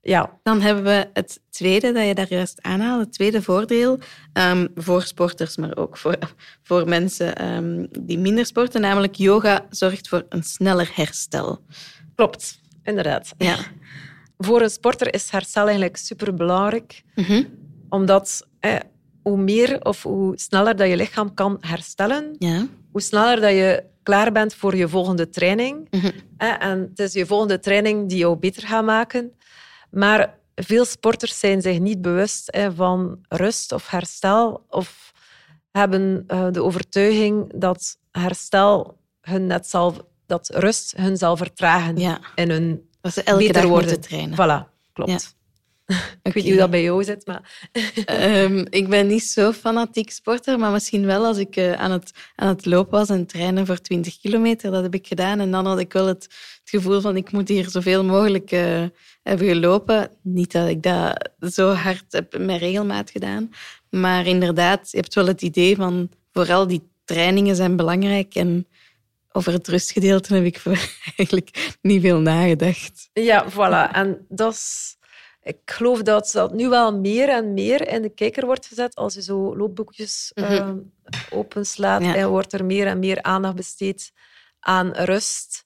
[0.00, 0.38] ja.
[0.42, 3.04] Dan hebben we het tweede dat je daar juist aanhaalde.
[3.04, 3.98] Het tweede voordeel
[4.32, 6.18] um, voor sporters, maar ook voor,
[6.68, 8.80] voor mensen um, die minder sporten.
[8.80, 11.64] Namelijk yoga zorgt voor een sneller herstel.
[12.14, 13.34] Klopt, inderdaad.
[13.38, 13.56] Ja.
[14.36, 17.02] Voor een sporter is herstel eigenlijk superbelangrijk.
[17.14, 17.46] Mm
[17.88, 18.76] Omdat eh,
[19.22, 22.66] hoe meer of hoe sneller dat je lichaam kan herstellen, ja.
[22.90, 25.86] hoe sneller dat je klaar bent voor je volgende training.
[25.90, 26.10] Mhm.
[26.36, 29.32] En het is je volgende training die jou beter gaat maken.
[29.90, 35.12] Maar veel sporters zijn zich niet bewust van rust of herstel of
[35.70, 42.20] hebben eh, de overtuiging dat herstel hun net zal, dat rust hun zal vertragen ja.
[42.34, 44.00] in hun dat ze elke beter dag worden.
[44.00, 44.34] trainen.
[44.34, 45.36] Voilà, klopt.
[46.22, 47.68] Ik weet niet hoe dat bij jou zit, maar...
[48.44, 52.10] um, ik ben niet zo fanatiek sporter, maar misschien wel als ik uh, aan, het,
[52.36, 54.70] aan het lopen was en trainen voor 20 kilometer.
[54.70, 55.40] Dat heb ik gedaan.
[55.40, 58.84] En dan had ik wel het, het gevoel van ik moet hier zoveel mogelijk uh,
[59.22, 60.10] hebben gelopen.
[60.22, 63.50] Niet dat ik dat zo hard heb met regelmaat gedaan.
[63.90, 68.66] Maar inderdaad, je hebt wel het idee van vooral die trainingen zijn belangrijk en
[69.32, 70.62] over het rustgedeelte heb ik
[71.16, 73.10] eigenlijk niet veel nagedacht.
[73.12, 73.92] Ja, voilà.
[73.92, 74.96] En dat is
[75.42, 78.94] ik geloof dat dat nu wel meer en meer in de kijker wordt gezet.
[78.94, 80.92] Als je zo loopboekjes mm -hmm.
[81.30, 84.12] openslaat, en wordt er meer en meer aandacht besteed
[84.60, 85.64] aan rust.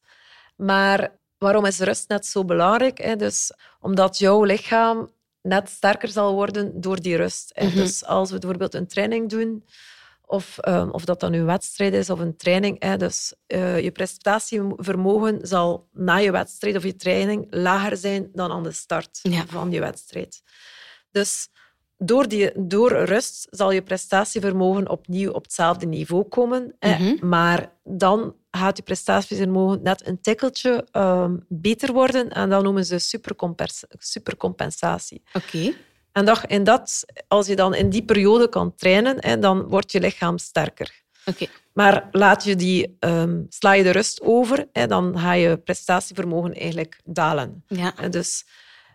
[0.57, 2.99] Maar waarom is rust net zo belangrijk?
[2.99, 3.17] Hè?
[3.17, 5.11] Dus omdat jouw lichaam
[5.43, 7.53] net sterker zal worden door die rust.
[7.61, 9.65] Mm Dus als we bijvoorbeeld een training doen,
[10.27, 12.83] of, um, of dat dan een wedstrijd is of een training.
[12.83, 12.97] Hè.
[12.97, 18.62] Dus uh, je prestatievermogen zal na je wedstrijd of je training lager zijn dan aan
[18.62, 19.47] de start ja.
[19.47, 20.43] van je wedstrijd.
[21.11, 21.49] Dus
[21.99, 26.77] door, die, door rust zal je prestatievermogen opnieuw op hetzelfde niveau komen.
[26.79, 26.99] Hè.
[26.99, 27.29] Mm -hmm.
[27.29, 32.31] Maar dan gaat je prestatievermogen net een tikkeltje um, beter worden.
[32.31, 32.99] En dat noemen ze
[33.99, 35.23] supercompensatie.
[35.33, 35.47] Oké.
[35.47, 35.77] Okay.
[36.17, 39.93] En dat, en dat, als je dan in die periode kan trainen, hè, dan wordt
[39.93, 41.03] je lichaam sterker.
[41.25, 41.49] Okay.
[41.73, 46.55] Maar laat je die, um, sla je de rust over, hè, dan ga je prestatievermogen
[46.55, 47.65] eigenlijk dalen.
[47.67, 47.91] Ja.
[48.11, 48.47] Dus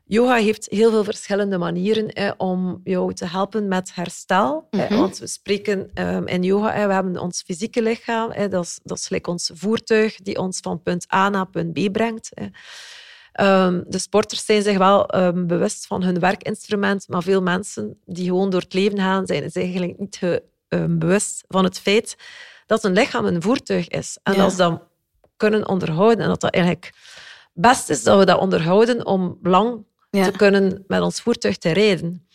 [0.06, 4.68] yoga heeft heel veel verschillende manieren hè, om jou te helpen met herstel.
[4.70, 4.90] Mm -hmm.
[4.90, 8.64] hè, want we spreken um, in yoga, hè, we hebben ons fysieke lichaam, hè, dat,
[8.64, 12.30] is, dat is like ons voertuig die ons van punt A naar punt B brengt.
[13.42, 18.26] Um, de sporters zijn zich wel um, bewust van hun werkinstrument, maar veel mensen die
[18.26, 22.16] gewoon door het leven gaan, zijn zich eigenlijk niet ge, um, bewust van het feit
[22.66, 24.18] dat een lichaam een voertuig is.
[24.24, 24.44] En Ja.
[24.44, 24.82] als we dat
[25.38, 26.94] kunnen onderhouden, en dat dat eigenlijk
[27.54, 30.26] best is dat we dat onderhouden om lang Ja.
[30.26, 32.28] te kunnen met ons voertuig te rijden.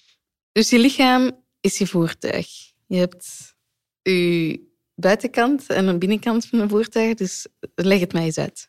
[0.53, 1.31] Dus je lichaam
[1.61, 2.47] is je voertuig.
[2.87, 3.55] Je hebt
[4.03, 4.61] je
[4.95, 8.69] buitenkant en een binnenkant van een voertuig, dus leg het mij eens uit.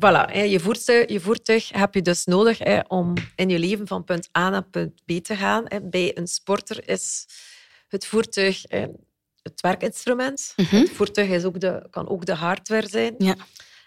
[0.00, 4.04] Voilà, je, voertuig, je voertuig heb je dus nodig hè, om in je leven van
[4.04, 5.64] punt A naar punt B te gaan.
[5.68, 5.80] Hè.
[5.82, 7.26] Bij een sporter is
[7.88, 8.86] het voertuig hè,
[9.42, 10.52] het werkinstrument.
[10.56, 10.76] Mhm.
[10.76, 13.14] Het voertuig is ook de, kan ook de hardware zijn.
[13.18, 13.36] Ja.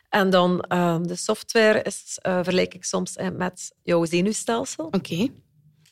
[0.10, 4.86] En dan ehm, de software is, eh, vergelijk ik soms hè, met jouw zenuwstelsel.
[4.86, 5.28] Oké.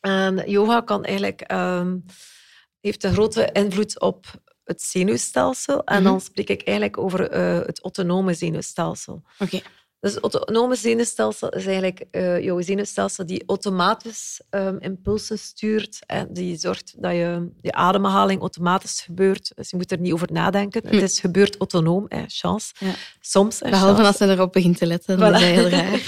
[0.02, 1.98] En yoga kan eigenlijk, ehm,
[2.82, 4.26] heeft een grote invloed op
[4.64, 5.84] het zenuwstelsel.
[5.84, 6.04] En Mhm.
[6.04, 9.24] dan spreek ik eigenlijk over eh, het autonome zenuwstelsel.
[9.40, 9.62] Oké.
[10.06, 16.28] Dus het autonome zenuwstelsel is eigenlijk uh, jouw zenuwstelsel die automatisch um, impulsen stuurt en
[16.32, 19.52] die zorgt dat je, je ademhaling automatisch gebeurt.
[19.56, 20.82] Dus je moet er niet over nadenken.
[20.84, 21.04] Het hm.
[21.04, 22.74] is gebeurt autonoom, hè, chance.
[22.78, 22.92] Ja.
[23.20, 23.60] Soms.
[23.60, 26.02] Hè, Behalve als ze erop begint te letten, dat is heel raar.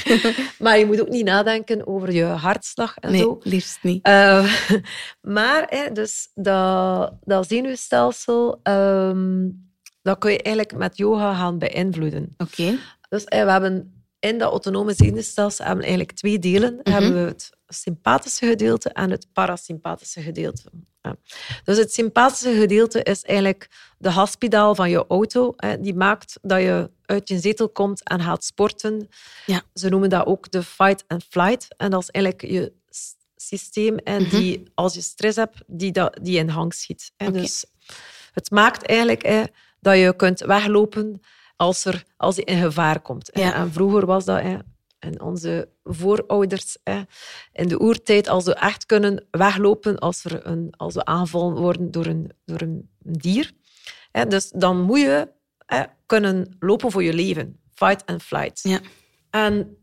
[0.60, 3.40] maar je moet ook niet nadenken over je hartslag en nee, zo.
[3.44, 4.08] liefst niet.
[4.08, 4.54] Uh,
[5.38, 8.60] maar hè, dus dat, dat zenuwstelsel...
[8.64, 9.66] Um,
[10.08, 12.34] dat kun je eigenlijk met yoga gaan beïnvloeden.
[12.38, 12.78] Oké.
[13.10, 16.74] Dus we hebben in dat autonome zenuwstelsel hebben eigenlijk twee delen.
[16.74, 20.64] Mm hebben we het sympathische gedeelte en het parasympathische gedeelte.
[21.02, 21.16] Ja.
[21.64, 25.54] Dus het sympathische gedeelte is eigenlijk de gaspedaal van je auto.
[25.56, 25.80] Hè.
[25.82, 29.10] Die maakt dat je uit je zetel komt en gaat sporten.
[29.46, 29.64] Ja.
[29.74, 31.68] Ze noemen dat ook de fight and flight.
[31.78, 32.74] En dat is eigenlijk je
[33.36, 34.36] systeem en mhm.
[34.36, 37.12] die, als je stress hebt, die, dat, die in hang schiet.
[37.18, 37.32] Hè.
[37.32, 37.66] Dus
[38.32, 39.44] het maakt eigenlijk hè,
[39.80, 41.22] dat je kunt weglopen
[41.58, 43.32] als, er, als je in gevaar komt.
[43.32, 44.42] En vroeger was dat...
[44.42, 44.58] Hè,
[45.00, 47.02] en onze voorouders hè,
[47.52, 51.92] in de oertijd, als we echt kunnen weglopen als, er een, als we aangevallen worden
[51.92, 53.52] door een, door een dier.
[54.12, 55.30] Hè, dus dan moet je
[55.66, 57.60] hè, kunnen lopen voor je leven.
[57.74, 58.60] Fight and flight.
[58.64, 58.80] Ja.
[59.30, 59.78] En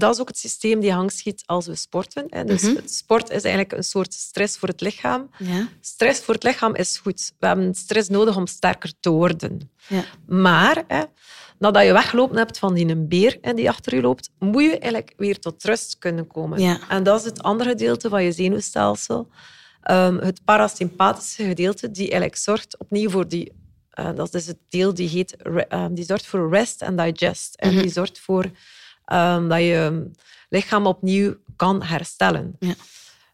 [0.00, 2.26] dat is ook het systeem die hangschiet als we sporten.
[2.28, 2.44] Hè.
[2.44, 5.30] Dus mm sport is eigenlijk een soort stress voor het lichaam.
[5.38, 5.68] Ja.
[5.80, 7.32] Stress voor het lichaam is goed.
[7.38, 9.70] We hebben stress nodig om sterker te worden.
[9.88, 10.04] Ja.
[10.26, 11.02] Maar hè,
[11.58, 15.14] nadat je weggelopen hebt van die beer hè, die achter je loopt, moet je eigenlijk
[15.16, 16.60] weer tot rust kunnen komen.
[16.60, 16.80] Ja.
[16.88, 19.28] En dat is het andere gedeelte van je zenuwstelsel.
[19.90, 23.52] Um, het parasympathische gedeelte, die eigenlijk zorgt opnieuw voor die...
[23.98, 25.36] Uh, dat is het deel die, heet,
[25.72, 27.54] uh, die zorgt voor rest and digest.
[27.54, 27.82] En mhm.
[27.82, 28.50] die zorgt voor
[29.12, 30.10] um, dat je
[30.48, 32.56] lichaam opnieuw kan herstellen.
[32.58, 32.74] Ja.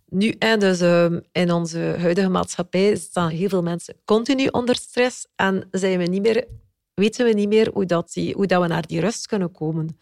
[0.09, 5.27] Nu, en dus, um, in onze huidige maatschappij staan heel veel mensen continu onder stress
[5.37, 6.47] en zijn we niet meer,
[6.95, 9.99] weten we niet meer hoe, dat die, hoe dat we naar die rust kunnen komen.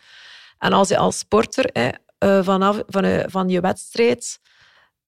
[0.58, 4.40] En als je als sporter hè, uh, vanaf van, uh, van je wedstrijd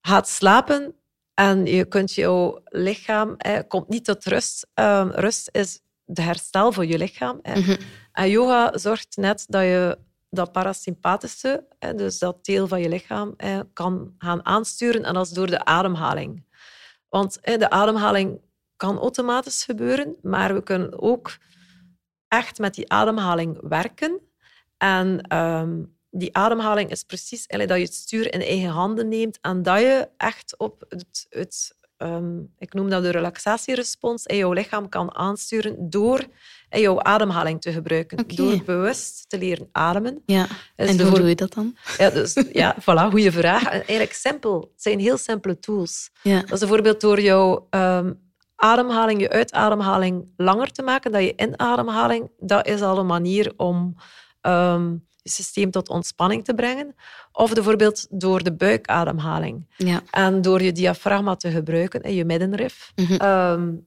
[0.00, 0.94] gaat slapen
[1.34, 4.66] en je kunt jouw lichaam hè, komt niet tot rust.
[4.74, 7.38] Um, rust is de herstel voor je lichaam.
[7.42, 7.58] Hè.
[7.58, 7.76] Mm -hmm.
[8.12, 9.98] En yoga zorgt net dat je
[10.30, 13.36] dat parasympathische, dus dat deel van je lichaam,
[13.72, 15.02] kan gaan aansturen.
[15.04, 16.44] En dat is door de ademhaling.
[17.08, 18.40] Want de ademhaling
[18.76, 21.36] kan automatisch gebeuren, maar we kunnen ook
[22.28, 24.20] echt met die ademhaling werken.
[24.76, 29.62] En ehm, die ademhaling is precies dat je het stuur in eigen handen neemt en
[29.62, 34.88] dat je echt op het, het Ehm, ik noem dat de relaxatierespons, in jouw lichaam
[34.88, 36.24] kan aansturen door
[36.68, 38.36] jouw ademhaling te gebruiken.
[38.36, 40.22] Door bewust te leren ademen.
[40.26, 40.46] Ja.
[40.76, 41.76] en hoe doe je dat dan?
[41.98, 43.68] Ja, dus, ja voilà, goede vraag.
[43.68, 44.60] Eigenlijk simpel.
[44.60, 46.10] Het zijn heel simpele tools.
[46.22, 46.40] Ja.
[46.40, 48.20] Dat is bijvoorbeeld door jouw um,
[48.56, 53.94] ademhaling, je uitademhaling langer te maken, dat je inademhaling, dat is al een manier om
[54.40, 54.94] ehm,
[55.28, 56.94] systeem tot ontspanning te brengen.
[57.32, 59.66] Of bijvoorbeeld door de buikademhaling.
[59.76, 60.02] Ja.
[60.10, 62.92] En door je diafragma te gebruiken in je middenrif.
[62.94, 63.84] Mm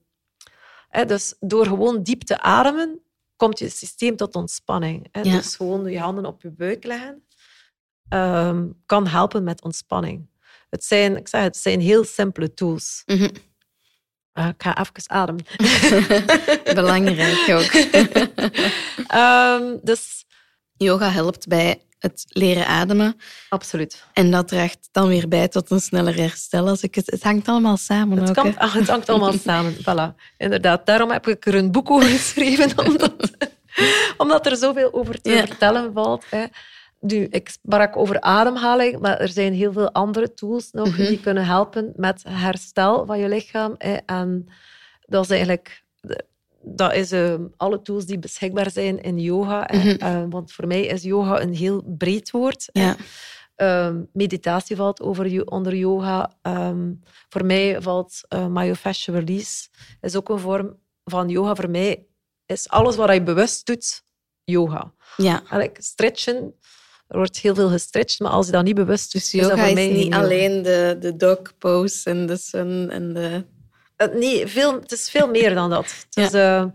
[1.07, 2.99] dus door gewoon diep te ademen,
[3.35, 5.07] komt je systeem tot ontspanning.
[5.11, 5.21] Hè.
[5.21, 7.23] Dus gewoon je handen op je buik leggen
[8.09, 10.29] ehm, kan helpen met ontspanning.
[10.69, 13.03] Het zijn, ik zeg, het zijn heel simpele tools.
[13.05, 13.29] Mhm.
[14.33, 15.45] Ah, ik ga even ademen.
[16.81, 17.73] Belangrijk ook.
[19.15, 20.25] um, dus
[20.79, 23.15] Yoga helpt bij het leren ademen.
[23.49, 24.03] Absoluut.
[24.13, 26.67] En dat draagt dan weer bij tot een sneller herstel.
[26.67, 28.17] Als ik het, het hangt allemaal samen.
[28.17, 29.75] Het, ook, kan, het hangt allemaal samen.
[29.75, 30.15] Voilà.
[30.37, 30.85] Inderdaad.
[30.85, 32.77] Daarom heb ik er een boek over geschreven.
[32.87, 33.13] Omdat,
[34.17, 36.25] omdat er zoveel over te vertellen valt.
[36.29, 36.45] Hè.
[36.99, 41.05] Nu, ik sprak over ademhaling, maar er zijn heel veel andere tools nog mhm.
[41.05, 43.75] die kunnen helpen met herstel van je lichaam.
[43.77, 43.93] Hè.
[44.05, 44.49] En
[45.01, 45.83] dat is eigenlijk
[46.61, 49.69] dat is uh, alle tools die beschikbaar zijn in yoga.
[49.71, 52.69] Mm uh, want voor mij is yoga een heel breed woord.
[52.71, 52.95] Ja.
[53.57, 56.37] Uh, meditatie valt over, onder yoga.
[56.41, 59.67] Um, voor mij valt uh, myofascial release.
[60.01, 61.55] is ook een vorm van yoga.
[61.55, 62.05] Voor mij
[62.45, 64.03] is alles wat je bewust doet,
[64.43, 64.93] yoga.
[65.17, 65.39] Ja.
[65.39, 66.53] Eigenlijk stretchen,
[67.07, 69.57] er wordt heel veel gestretched, maar als je dat niet bewust doet, dus yoga is,
[69.57, 73.41] dat voor mij niet alleen de, de dog pose en de sun en de eh,
[74.07, 76.07] nee, veel, het is veel meer dan dat.
[76.09, 76.65] Dus, uh,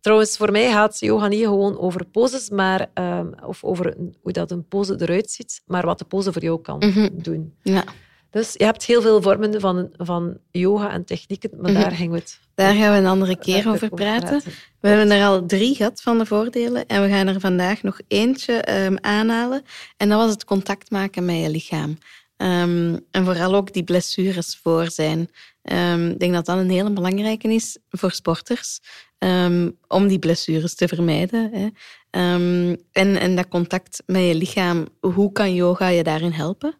[0.00, 4.50] trouwens, voor mij gaat yoga niet gewoon over poses, maar, uh, of over hoe dat
[4.50, 7.08] een pose eruit ziet, maar wat de pose voor jou kan mhm.
[7.12, 7.54] doen.
[7.62, 7.84] Ja.
[8.30, 11.80] Dus je hebt heel veel vormen van, van yoga en technieken, maar mhm.
[11.80, 12.40] daar gingen we het...
[12.54, 14.42] Daar gaan we een andere keer over praten.
[14.80, 18.00] We hebben er al drie gehad van de voordelen en we gaan er vandaag nog
[18.08, 19.62] eentje um, aanhalen.
[19.96, 21.98] En dat was het contact maken met je lichaam.
[22.44, 25.28] Um, en vooral ook die blessures voor zijn.
[25.62, 28.80] Um, ik denk dat dat een hele belangrijke is voor sporters,
[29.18, 31.50] um, om die blessures te vermijden.
[31.52, 31.68] Hè.
[32.10, 36.74] Ehm, en, en dat contact met je lichaam, hoe kan yoga je daarin helpen?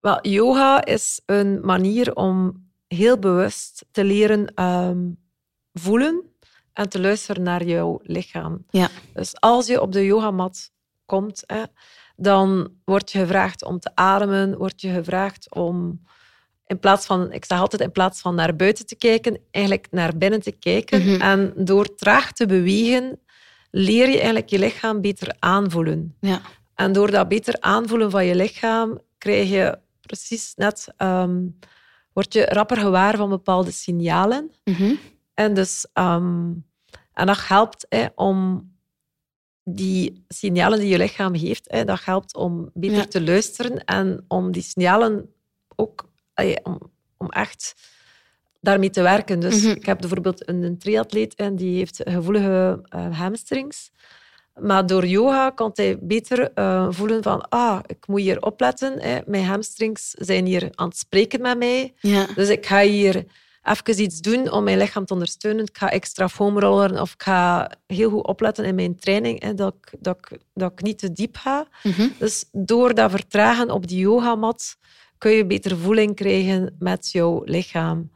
[0.00, 5.10] Wel, yoga is een manier om heel bewust te leren ehm,
[5.72, 6.22] voelen
[6.72, 8.64] en te luisteren naar jouw lichaam.
[8.70, 8.88] Ja.
[9.14, 10.70] Dus als je op de yogamat
[11.06, 11.62] komt, hè,
[12.16, 16.00] dan word je gevraagd om te ademen, word je gevraagd om
[16.66, 20.16] in plaats van, ik zeg altijd, in plaats van naar buiten te kijken, eigenlijk naar
[20.16, 21.04] binnen te kijken.
[21.04, 21.20] Mhm.
[21.20, 23.18] En door traag te bewegen,
[23.70, 26.14] leer je eigenlijk je lichaam beter aanvoelen.
[26.20, 26.40] Ja.
[26.74, 31.58] En door dat beter aanvoelen van je lichaam, krijg je precies net, um,
[32.12, 34.50] word je rapper gewaar van bepaalde signalen.
[34.64, 34.94] Mhm.
[35.34, 36.52] En dus, ehm,
[37.12, 38.70] en dat helpt hè, om
[39.68, 44.52] die signalen die je lichaam geeft, hè, dat helpt om beter te luisteren en om
[44.52, 45.30] die signalen
[45.76, 46.08] ook
[46.62, 46.78] om,
[47.16, 47.74] om echt
[48.60, 49.40] daarmee te werken.
[49.40, 49.70] Dus mhm.
[49.70, 53.90] ik heb bijvoorbeeld een, een triatleet en die heeft gevoelige uh, hamstrings.
[54.60, 59.00] Maar door yoga kan hij beter uh, voelen van ah, ik moet hier opletten.
[59.00, 59.18] Hè.
[59.26, 61.94] Mijn hamstrings zijn hier aan het spreken met mij.
[62.00, 62.26] Ja.
[62.34, 63.24] Dus ik ga hier
[63.66, 65.64] even iets doen om mijn lichaam te ondersteunen.
[65.64, 69.54] Ik ga extra foam rollen of ik ga heel goed opletten in mijn training, hè,
[69.54, 71.66] dat, ik, dat, ik, dat ik niet te diep ga.
[71.82, 72.08] Mhm.
[72.18, 74.76] Dus door dat vertragen op die yogamat
[75.18, 78.10] kun je beter voeling krijgen met jouw lichaam.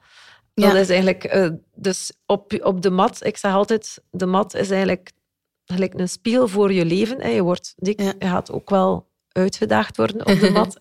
[0.55, 1.35] Dat is eigenlijk...
[1.35, 5.13] Uh, dus op, op de mat, ik zeg altijd, de mat is eigenlijk
[5.65, 7.21] gelijk een spiegel voor je leven.
[7.21, 7.29] Hè.
[7.29, 10.77] Je, wordt dik, je gaat ook wel uitgedaagd worden op de mat.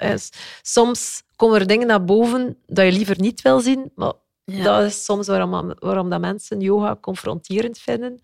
[0.62, 4.14] Soms komen er dingen naar boven dat je liever niet wil zien, maar
[4.64, 8.22] dat is soms waarom, waarom dat mensen yoga confronterend vinden.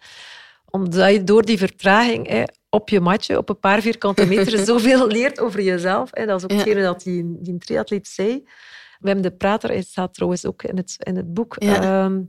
[0.65, 5.07] Omdat je door die vertraging hè, op je matje, op een paar vierkante meter, zoveel
[5.07, 6.09] leert over jezelf.
[6.11, 6.25] Hè.
[6.25, 8.43] Dat is ook hetgene dat die, die triatleet zei.
[8.99, 12.21] Wim de Prater, hij staat trouwens ook in het, in het boek, ehm,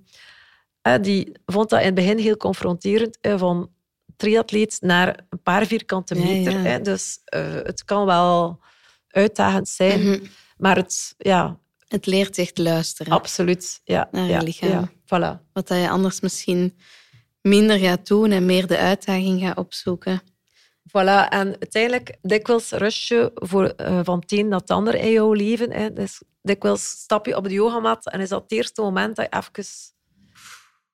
[1.00, 3.70] die vond dat in het begin heel confronterend, van
[4.16, 6.60] triatleet naar een paar vierkante meter.
[6.60, 6.80] Hè.
[6.80, 8.60] Dus uh, het kan wel
[9.08, 10.24] uitdagend zijn, mhm.
[10.56, 11.58] maar het, ja...
[11.96, 13.12] Het leert echt luisteren.
[13.12, 14.08] Absoluut, ja.
[14.10, 14.90] Naar je lichaam.
[14.90, 15.52] voilà.
[15.52, 16.76] Wat je anders misschien
[17.40, 20.22] minder gaat doen en meer de uitdaging gaat opzoeken.
[20.88, 25.10] Voilà, en uiteindelijk dikwijls rust je voor, uh, van het een naar het ander in
[25.10, 25.72] jouw leven.
[25.72, 25.92] Hè.
[25.92, 29.38] Dus dikwijls stap je op de yogamat en is dat het eerste moment dat je
[29.38, 29.70] even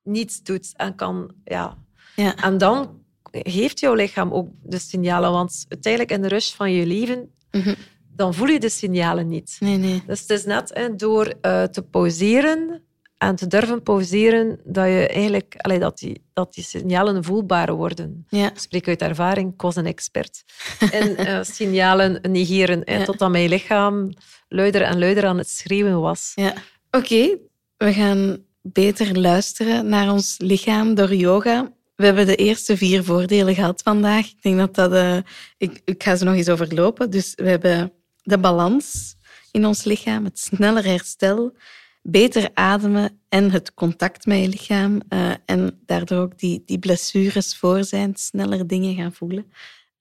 [0.03, 1.35] niets doet en kan...
[1.45, 1.79] Ja.
[2.17, 2.37] ja.
[2.37, 6.87] En dan geeft jouw lichaam ook de signalen, want uiteindelijk in de rust van je
[6.87, 7.35] leven...
[7.51, 7.75] Mhm.
[8.16, 9.57] Dan voel je de signalen niet.
[9.61, 10.03] Nee, nee.
[10.07, 12.83] Dus het is net hè, door uh, te pauzeren
[13.22, 18.27] en te durven pauzeren, dat, je eigenlijk, allee, dat, die, dat die signalen voelbaar worden.
[18.29, 18.51] Ja.
[18.51, 20.44] Ik spreek uit ervaring, ik was een expert.
[20.90, 23.05] En uh, signalen negeren, ja.
[23.05, 24.12] totdat mijn lichaam
[24.48, 26.33] luider en luider aan het schreeuwen was.
[26.35, 26.55] Ja.
[26.90, 27.38] Oké,
[27.77, 31.72] we gaan beter luisteren naar ons lichaam door yoga.
[31.94, 34.27] We hebben de eerste vier voordelen gehad vandaag.
[34.27, 34.92] Ik denk dat dat...
[34.92, 35.16] Uh,
[35.57, 37.11] ik, ik ga ze nog eens overlopen.
[37.11, 37.92] Dus we hebben
[38.23, 39.17] de balans
[39.51, 41.57] in ons lichaam, het sneller herstel,
[42.03, 45.01] beter ademen en het contact met je lichaam.
[45.09, 49.53] Uh, en daardoor ook die, die blessures voor zijn, sneller dingen gaan voelen.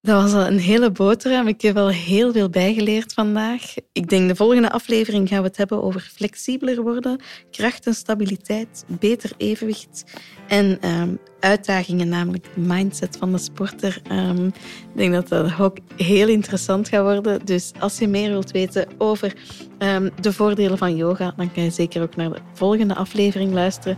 [0.02, 1.48] Dat was al een hele boterham.
[1.48, 3.74] Ik heb wel heel veel bijgeleerd vandaag.
[3.92, 8.86] Ik denk de volgende aflevering gaan we het hebben over flexibeler worden, kracht en stabiliteit,
[8.88, 10.04] beter evenwicht
[10.48, 14.01] en um, uitdagingen, namelijk de mindset van de sporter.
[14.12, 14.54] Um, ik
[14.93, 17.45] denk dat dat ook heel interessant gaat worden.
[17.45, 19.34] Dus als je meer wilt weten over
[19.80, 23.97] um, de voordelen van yoga, dan kan je zeker ook naar de volgende aflevering luisteren.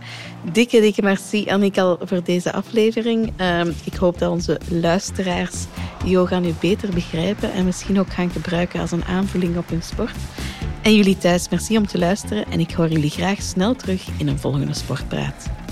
[0.52, 3.32] Dikke, dikke merci Annika voor deze aflevering.
[3.84, 5.64] ik hoop dat onze luisteraars
[6.04, 10.16] yoga nu beter begrijpen en misschien ook gaan gebruiken als een aanvulling op hun sport.
[10.82, 14.28] En jullie thuis, merci om te luisteren en ik hoor jullie graag snel terug in
[14.28, 15.63] een volgende Sportpraat.